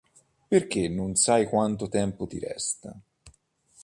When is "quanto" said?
1.45-1.87